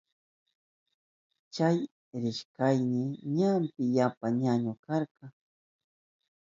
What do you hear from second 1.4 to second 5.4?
Chay rishkayni ñampi yapa ñañu karka.